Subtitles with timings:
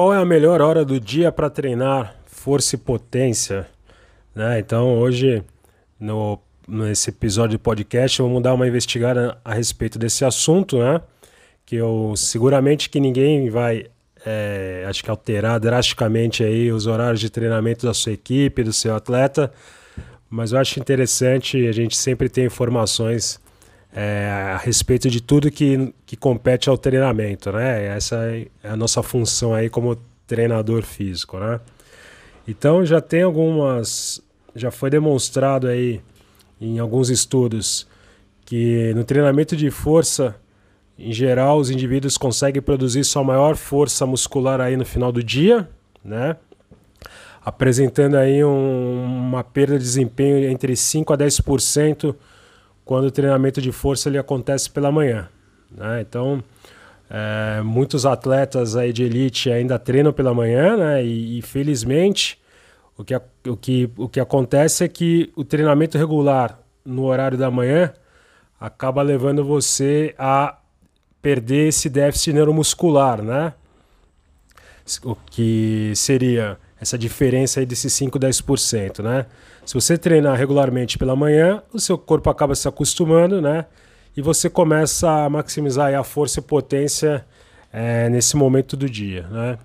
[0.00, 3.68] qual é a melhor hora do dia para treinar força e potência?
[4.34, 4.58] Né?
[4.58, 5.44] Então, hoje,
[6.00, 11.02] no, nesse episódio de podcast, vamos dar uma investigada a respeito desse assunto, né?
[11.66, 13.88] Que eu seguramente que ninguém vai,
[14.24, 18.96] é, acho que alterar drasticamente aí os horários de treinamento da sua equipe, do seu
[18.96, 19.52] atleta,
[20.30, 23.38] mas eu acho interessante a gente sempre ter informações
[23.92, 27.86] é, a respeito de tudo que, que compete ao treinamento, né?
[27.86, 31.60] Essa é a nossa função aí como treinador físico, né?
[32.46, 34.22] Então já tem algumas,
[34.54, 36.00] já foi demonstrado aí
[36.60, 37.86] em alguns estudos
[38.44, 40.36] que no treinamento de força,
[40.98, 45.68] em geral, os indivíduos conseguem produzir sua maior força muscular aí no final do dia,
[46.04, 46.36] né?
[47.44, 52.14] Apresentando aí um, uma perda de desempenho entre 5 a 10%
[52.90, 55.28] quando o treinamento de força ele acontece pela manhã.
[55.70, 56.00] Né?
[56.00, 56.42] Então,
[57.08, 61.04] é, muitos atletas aí de elite ainda treinam pela manhã, né?
[61.04, 62.36] E, e, felizmente
[62.98, 63.14] o que,
[63.46, 67.92] o, que, o que acontece é que o treinamento regular no horário da manhã
[68.58, 70.58] acaba levando você a
[71.22, 73.54] perder esse déficit neuromuscular, né?
[75.04, 79.26] O que seria essa diferença aí desses 5, 10%, né?
[79.66, 83.66] Se você treinar regularmente pela manhã, o seu corpo acaba se acostumando, né?
[84.16, 87.24] E você começa a maximizar a força e potência
[87.72, 89.58] é, nesse momento do dia, né?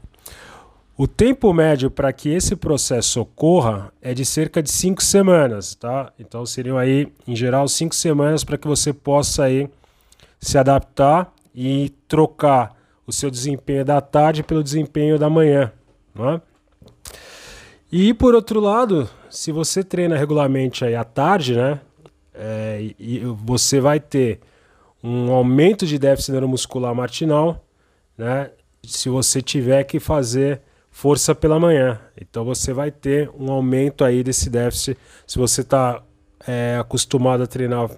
[0.98, 6.12] O tempo médio para que esse processo ocorra é de cerca de cinco semanas, tá?
[6.18, 9.70] Então seriam aí, em geral, cinco semanas para que você possa aí
[10.40, 12.78] se adaptar e trocar
[13.08, 15.72] o seu desempenho da tarde pelo desempenho da manhã,
[16.14, 16.42] né?
[17.91, 21.80] E por outro lado, se você treina regularmente aí à tarde, né?
[22.33, 24.39] É, e você vai ter
[25.03, 27.63] um aumento de déficit neuromuscular matinal,
[28.18, 28.51] né?
[28.84, 30.62] Se você tiver que fazer
[30.95, 32.00] força pela manhã.
[32.19, 34.97] Então você vai ter um aumento aí desse déficit
[35.28, 36.01] se você está
[36.47, 37.90] é, acostumado a treinar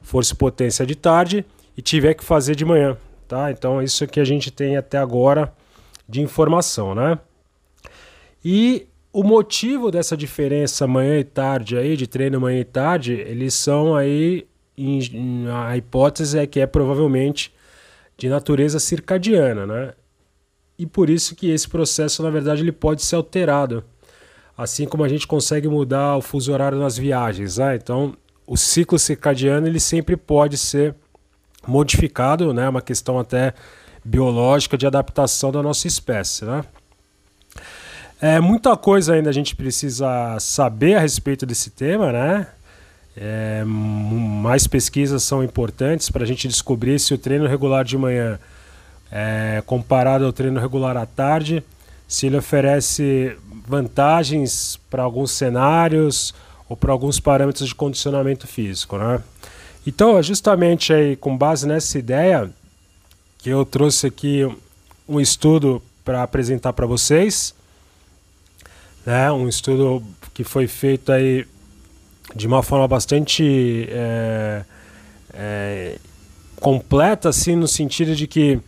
[0.00, 1.44] força e potência de tarde
[1.76, 2.96] e tiver que fazer de manhã,
[3.26, 3.50] tá?
[3.50, 5.52] Então isso que a gente tem até agora
[6.08, 7.18] de informação, né?
[8.44, 8.86] E
[9.16, 13.96] o motivo dessa diferença manhã e tarde aí, de treino manhã e tarde, eles são
[13.96, 14.46] aí.
[14.76, 17.50] Em, a hipótese é que é provavelmente
[18.14, 19.94] de natureza circadiana, né?
[20.78, 23.82] E por isso que esse processo, na verdade, ele pode ser alterado.
[24.54, 27.74] Assim como a gente consegue mudar o fuso horário nas viagens, né?
[27.74, 28.14] Então,
[28.46, 30.94] o ciclo circadiano ele sempre pode ser
[31.66, 32.66] modificado, né?
[32.66, 33.54] É uma questão até
[34.04, 36.62] biológica de adaptação da nossa espécie, né?
[38.20, 42.46] É, muita coisa ainda a gente precisa saber a respeito desse tema, né?
[43.14, 48.38] É, mais pesquisas são importantes para a gente descobrir se o treino regular de manhã,
[49.10, 51.62] é, comparado ao treino regular à tarde,
[52.08, 56.34] se ele oferece vantagens para alguns cenários
[56.68, 59.22] ou para alguns parâmetros de condicionamento físico, né?
[59.86, 62.50] Então, é justamente aí com base nessa ideia
[63.38, 64.48] que eu trouxe aqui
[65.08, 67.54] um estudo para apresentar para vocês
[69.06, 69.30] né?
[69.30, 70.02] Um estudo
[70.34, 71.46] que foi feito aí
[72.34, 74.64] de uma forma bastante é,
[75.32, 75.98] é,
[76.56, 78.60] completa, assim, no sentido de que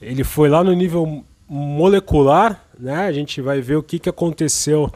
[0.00, 3.06] ele foi lá no nível molecular, né?
[3.06, 4.90] A gente vai ver o que, que aconteceu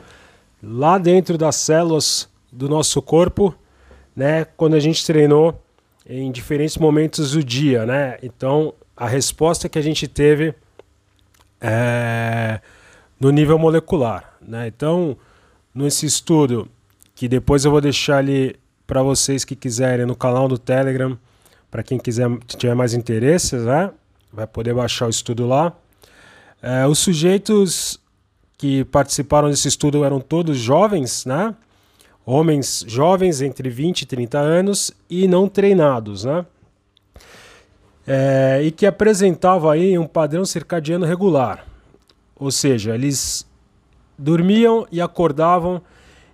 [0.62, 3.52] lá dentro das células do nosso corpo,
[4.14, 4.46] né?
[4.56, 5.60] Quando a gente treinou
[6.08, 8.16] em diferentes momentos do dia, né?
[8.22, 10.54] Então, a resposta que a gente teve
[11.60, 12.60] é,
[13.24, 14.34] no nível molecular.
[14.46, 14.66] Né?
[14.66, 15.16] Então,
[15.74, 16.68] nesse estudo,
[17.14, 18.54] que depois eu vou deixar ali
[18.86, 21.18] para vocês que quiserem no canal do Telegram,
[21.70, 23.90] para quem quiser tiver mais interesse, né?
[24.30, 25.72] vai poder baixar o estudo lá.
[26.60, 27.98] É, os sujeitos
[28.58, 31.54] que participaram desse estudo eram todos jovens, né?
[32.26, 36.44] Homens jovens entre 20 e 30 anos e não treinados, né?
[38.06, 41.73] É, e que apresentavam aí um padrão circadiano regular.
[42.36, 43.46] Ou seja, eles
[44.18, 45.82] dormiam e acordavam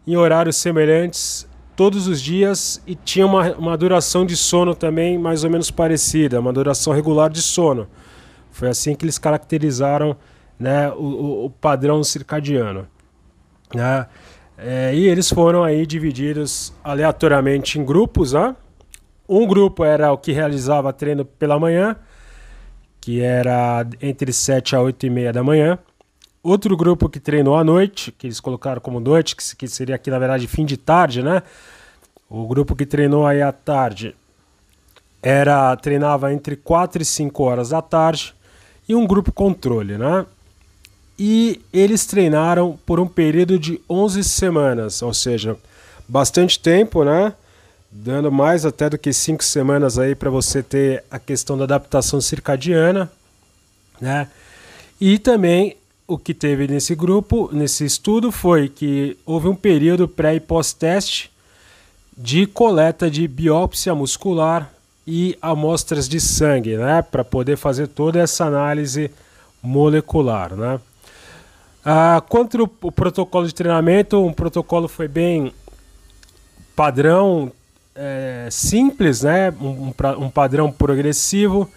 [0.07, 5.45] em horários semelhantes todos os dias e tinham uma, uma duração de sono também mais
[5.45, 7.89] ou menos parecida, uma duração regular de sono.
[8.51, 10.17] Foi assim que eles caracterizaram
[10.59, 12.87] né, o, o padrão circadiano.
[13.75, 14.07] Né?
[14.59, 18.35] É, e eles foram aí divididos aleatoriamente em grupos.
[18.35, 18.55] Né?
[19.27, 21.97] Um grupo era o que realizava treino pela manhã,
[23.01, 25.79] que era entre 7 a 8 e meia da manhã.
[26.43, 30.19] Outro grupo que treinou à noite, que eles colocaram como noite, que, seria aqui na
[30.19, 31.43] verdade fim de tarde, né?
[32.29, 34.15] O grupo que treinou aí à tarde
[35.23, 38.35] era treinava entre 4 e 5 horas da tarde
[38.89, 40.25] e um grupo controle, né?
[41.23, 45.55] e eles treinaram por um período de 11 semanas, ou seja,
[46.09, 47.35] bastante tempo, né?
[47.93, 52.23] Dando mais até do que 5 semanas aí para você ter a questão da adaptação
[52.23, 53.13] circadiana,
[54.01, 54.29] né?
[54.99, 55.77] E também
[56.11, 61.31] o que teve nesse grupo, nesse estudo, foi que houve um período pré e pós-teste
[62.19, 64.73] de coleta de biópsia muscular
[65.07, 69.09] e amostras de sangue, né, para poder fazer toda essa análise
[69.63, 70.81] molecular, né.
[71.85, 75.53] Ah, quanto o protocolo de treinamento, um protocolo foi bem
[76.75, 77.53] padrão,
[77.95, 81.71] é, simples, né, um, um padrão progressivo,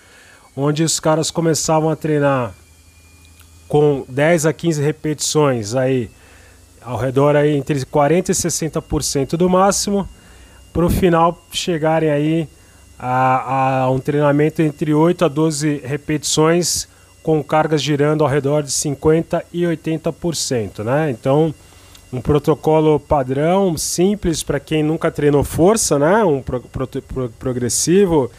[0.58, 2.56] onde os caras começavam a treinar
[3.68, 6.10] com 10 a 15 repetições aí
[6.82, 10.08] ao redor aí entre 40 e 60% do máximo
[10.74, 12.48] para o final chegarem aí
[12.98, 16.88] a, a, um treinamento entre 8 a 12 repetições
[17.22, 21.10] com cargas girando ao redor de 50 e 80%, né?
[21.10, 21.54] Então,
[22.12, 26.24] um protocolo padrão, simples para quem nunca treinou força, né?
[26.24, 28.30] Um pro, pro, pro, progressivo,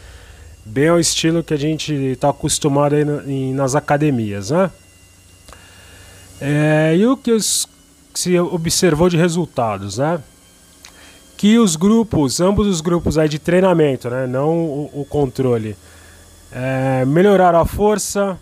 [0.63, 4.69] bem ao estilo que a gente está acostumado aí em, nas academias, né?
[6.39, 7.37] É, e o que
[8.13, 10.21] se observou de resultados, né?
[11.37, 15.75] que os grupos, ambos os grupos aí de treinamento, né, não o, o controle,
[16.51, 18.39] é, melhoraram a força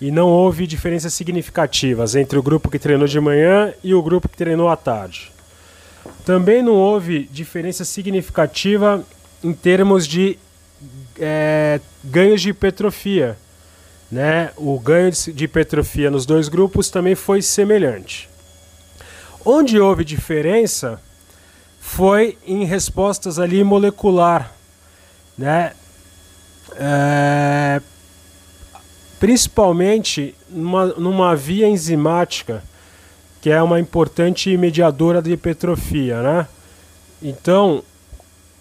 [0.00, 4.28] e não houve diferenças significativas entre o grupo que treinou de manhã e o grupo
[4.28, 5.32] que treinou à tarde.
[6.24, 9.04] Também não houve diferença significativa
[9.42, 10.38] em termos de
[11.18, 13.36] é, ganhos de hipertrofia.
[14.10, 14.50] Né?
[14.56, 18.28] O ganho de hipertrofia nos dois grupos também foi semelhante.
[19.44, 21.00] Onde houve diferença
[21.78, 24.52] foi em respostas ali molecular,
[25.36, 25.72] né?
[26.76, 27.80] É,
[29.18, 32.62] principalmente numa, numa via enzimática,
[33.40, 36.48] que é uma importante mediadora de hipertrofia, né?
[37.22, 37.82] Então,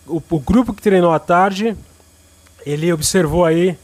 [0.06, 1.76] o, o grupo que treinou à tarde,
[2.66, 3.78] ele observou aí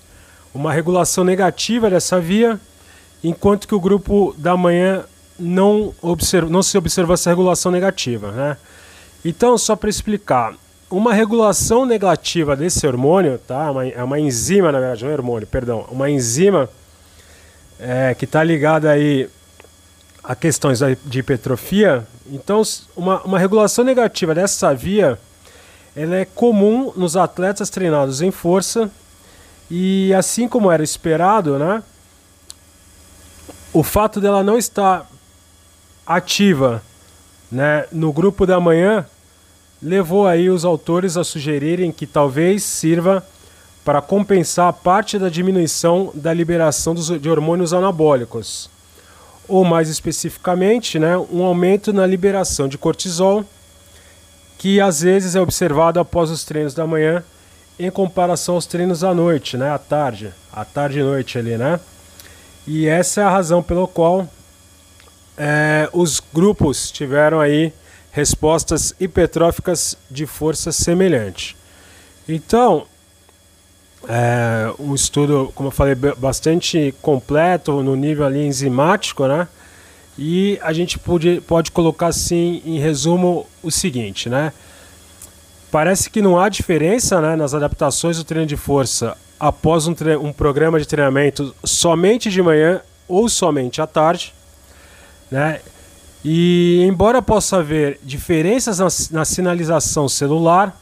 [0.53, 2.59] uma regulação negativa dessa via,
[3.23, 5.03] enquanto que o grupo da manhã
[5.39, 8.57] não, observ, não se observou essa regulação negativa, né?
[9.25, 10.53] Então, só para explicar,
[10.89, 13.71] uma regulação negativa desse hormônio, tá?
[13.71, 16.69] Uma, é uma enzima, na verdade, não é hormônio, perdão, uma enzima
[17.79, 19.27] é, que está ligada aí
[20.23, 22.05] a questões de hipertrofia.
[22.31, 22.61] Então,
[22.95, 25.17] uma, uma regulação negativa dessa via,
[25.95, 28.89] ela é comum nos atletas treinados em força
[29.69, 31.81] e assim como era esperado, né?
[33.74, 35.10] O fato dela não estar
[36.06, 36.83] ativa
[37.51, 39.06] né, no grupo da manhã
[39.81, 43.25] levou aí os autores a sugerirem que talvez sirva
[43.83, 48.69] para compensar parte da diminuição da liberação dos, de hormônios anabólicos,
[49.48, 53.44] ou mais especificamente, né, um aumento na liberação de cortisol,
[54.57, 57.24] que às vezes é observado após os treinos da manhã
[57.77, 61.79] em comparação aos treinos à noite, né, à tarde, à tarde e noite ali, né?
[62.65, 64.27] E essa é a razão pela qual
[65.37, 67.73] é, os grupos tiveram aí
[68.11, 71.57] respostas hipertróficas de força semelhante.
[72.29, 72.86] Então,
[74.07, 79.48] é um estudo, como eu falei, bastante completo no nível ali enzimático, né?
[80.17, 84.53] E a gente pode, pode colocar assim, em resumo, o seguinte, né?
[85.74, 90.32] Parece que não há diferença né, nas adaptações do treino de força após um, um
[90.32, 94.36] programa de treinamento somente de manhã ou somente à tarde,
[95.32, 95.62] né?
[96.24, 100.80] E embora possa haver diferenças na, na, sinalização celular,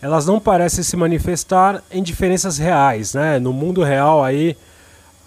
[0.00, 3.38] elas não parecem se manifestar em diferenças reais, né?
[3.38, 4.56] No mundo real aí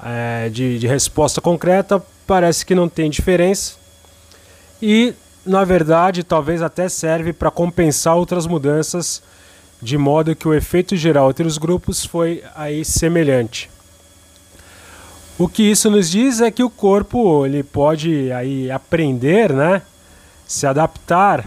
[0.04, 3.76] é, de, de resposta concreta parece que não tem diferença
[4.82, 5.14] e
[5.48, 9.22] na verdade talvez até serve para compensar outras mudanças
[9.82, 13.70] de modo que o efeito geral entre os grupos foi aí semelhante.
[15.38, 19.84] O que isso nos diz é que o corpo ele pode aí aprender, né,
[20.48, 21.46] se adaptar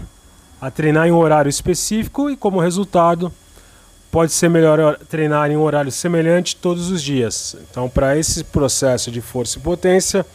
[0.61, 3.31] a treinar em um horário específico e como resultado
[4.09, 7.55] pode ser melhor treinar em um horário semelhante todos os dias.
[7.69, 10.25] Então, para esse processo de força e potência,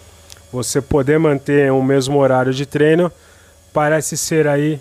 [0.53, 3.11] você poder manter o mesmo horário de treino
[3.77, 4.81] parece ser aí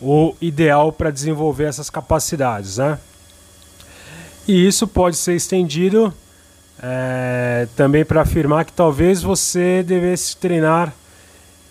[0.00, 2.98] o ideal para desenvolver essas capacidades, né?
[4.48, 6.10] E isso pode ser estendido
[6.82, 10.90] é, também para afirmar que talvez você devesse treinar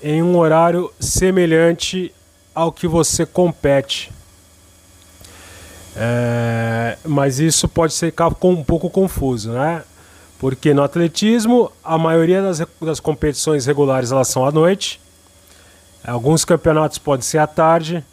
[0.04, 2.14] em um horário semelhante
[2.54, 4.12] ao que você compete.
[5.98, 9.82] É, mas isso pode ser um pouco confuso, né?
[10.38, 15.02] Porque no atletismo, a maioria das, das competições regulares elas são à noite.
[16.06, 18.04] Alguns campeonatos podem ser à tarde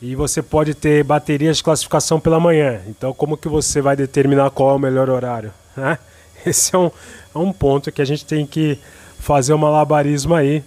[0.00, 2.80] e você pode ter baterias de classificação pela manhã.
[2.86, 5.52] Então, como que você vai determinar qual é o melhor horário?
[5.76, 5.98] Né?
[6.44, 6.90] Esse é um,
[7.34, 8.78] é um ponto que a gente tem que
[9.18, 10.62] fazer um malabarismo aí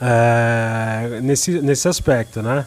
[0.00, 2.66] é, nesse, nesse aspecto, né?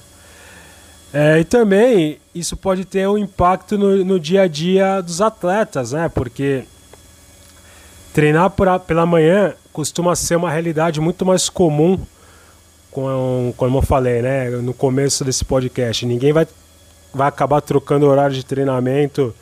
[1.11, 5.91] É, e também isso pode ter um impacto no, no dia a dia dos atletas,
[5.91, 6.09] né?
[6.09, 6.63] Porque
[8.13, 11.99] treinar por, pela manhã costuma ser uma realidade muito mais comum,
[12.99, 14.49] com, como eu falei, né?
[14.49, 16.05] No começo desse podcast.
[16.05, 16.47] Ninguém vai,
[17.13, 19.33] vai acabar trocando horário de treinamento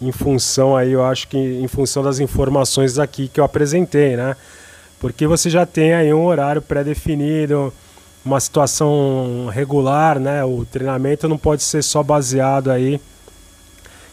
[0.00, 4.36] em função aí, eu acho que em função das informações aqui que eu apresentei, né?
[5.00, 7.72] Porque você já tem aí um horário pré-definido,
[8.24, 10.44] uma situação regular, né?
[10.44, 13.00] O treinamento não pode ser só baseado aí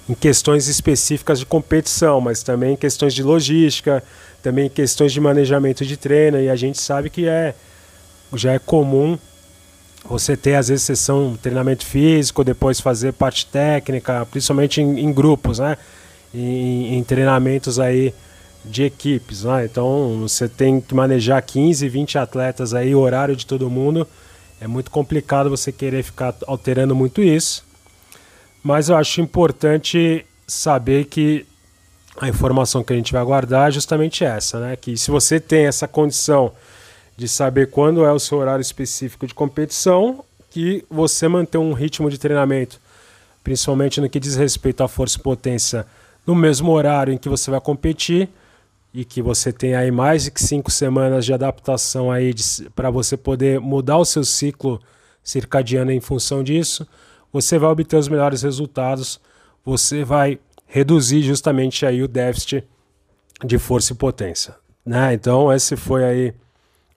[0.08, 4.04] em questões específicas de competição, mas também em questões de logística,
[4.42, 7.56] também em questões de manejamento de treino, e a gente sabe que é
[8.34, 9.18] já é comum
[10.06, 15.60] você ter às vezes sessão treinamento físico, depois fazer parte técnica, principalmente em, em grupos,
[15.60, 15.78] né?
[16.34, 18.14] Em, em treinamentos aí
[18.64, 19.66] de equipes, né?
[19.66, 24.08] Então você tem que manejar 15, 20 atletas aí, horário de todo mundo.
[24.60, 27.66] É muito complicado você querer ficar alterando muito isso.
[28.64, 31.46] Mas eu acho importante saber que
[32.20, 34.76] a informação que a gente vai guardar é justamente essa, né?
[34.76, 36.52] Que se você tem essa condição
[37.22, 42.10] de saber quando é o seu horário específico de competição, que você manter um ritmo
[42.10, 42.82] de treinamento,
[43.44, 45.86] principalmente no que diz respeito à força e potência,
[46.26, 48.28] no mesmo horário em que você vai competir,
[48.92, 52.34] e que você tem aí mais de cinco semanas de adaptação aí
[52.76, 54.82] para você poder mudar o seu ciclo
[55.24, 56.88] circadiano em função disso,
[57.32, 59.22] você vai obter os melhores resultados,
[59.64, 62.64] você vai reduzir justamente aí o déficit
[63.46, 65.14] de força e potência, né?
[65.14, 66.34] Então, esse foi aí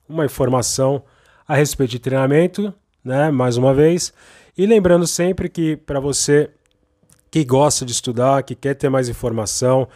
[0.07, 1.03] uma informação
[1.47, 3.29] a respeito de treinamento, né?
[3.31, 4.13] Mais uma vez,
[4.57, 6.49] e lembrando sempre que para você
[7.29, 9.87] que gosta de estudar, que quer ter mais informação,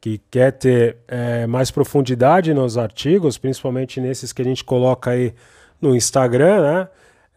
[0.00, 5.32] que quer ter é, mais profundidade nos artigos, principalmente nesses que a gente coloca aí
[5.80, 6.88] no Instagram, né?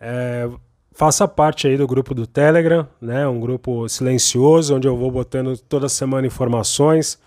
[0.01, 0.49] É,
[0.91, 3.27] faça parte aí do grupo do Telegram, né?
[3.27, 7.19] Um grupo silencioso onde eu vou botando toda semana informações,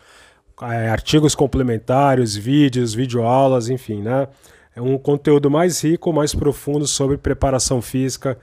[0.62, 4.26] é, artigos complementares, vídeos, videoaulas, enfim, né?
[4.78, 8.38] É um conteúdo mais rico, mais profundo sobre preparação física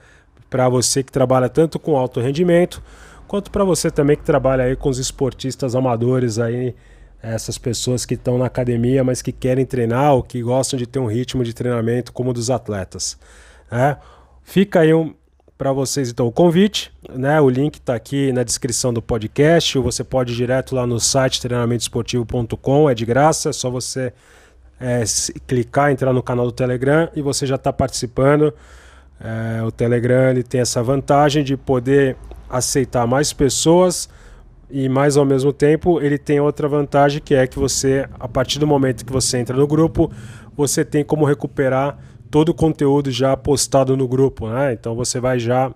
[0.50, 2.82] para você que trabalha tanto com alto rendimento
[3.26, 6.74] quanto para você também que trabalha aí com os esportistas amadores aí,
[7.22, 10.98] essas pessoas que estão na academia, mas que querem treinar ou que gostam de ter
[10.98, 13.18] um ritmo de treinamento como o dos atletas.
[13.72, 13.96] Né?
[14.42, 15.14] Fica aí um,
[15.56, 17.40] para vocês então o convite, né?
[17.40, 19.78] O link está aqui na descrição do podcast.
[19.78, 24.12] Ou você pode ir direto lá no site treinamentoesportivo.com, é de graça, é só você
[24.80, 25.02] é,
[25.46, 28.52] clicar, entrar no canal do Telegram e você já está participando.
[29.18, 32.16] É, o Telegram ele tem essa vantagem de poder
[32.48, 34.08] aceitar mais pessoas
[34.70, 38.58] e mais ao mesmo tempo ele tem outra vantagem que é que você a partir
[38.58, 40.10] do momento que você entra no grupo
[40.56, 41.98] você tem como recuperar
[42.30, 45.72] todo o conteúdo já postado no grupo né então você vai já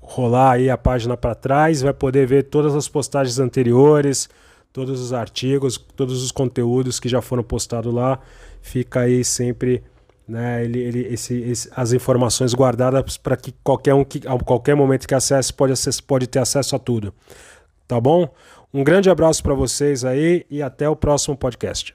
[0.00, 4.28] rolar aí a página para trás vai poder ver todas as postagens anteriores
[4.72, 8.18] todos os artigos todos os conteúdos que já foram postados lá
[8.60, 9.82] fica aí sempre
[10.26, 10.64] né?
[10.64, 15.06] Ele, ele, esse, esse, as informações guardadas para que qualquer um que a qualquer momento
[15.06, 17.12] que acesse pode, acesse, pode ter acesso a tudo.
[17.86, 18.28] Tá bom?
[18.72, 21.94] Um grande abraço para vocês aí e até o próximo podcast.